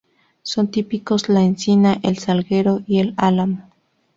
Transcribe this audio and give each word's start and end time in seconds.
Son 0.41 0.71
típicos 0.71 1.29
la 1.29 1.41
encina, 1.43 1.99
el 2.01 2.17
salguero 2.17 2.81
y 2.87 3.01
el 3.01 3.13
álamo. 3.17 3.69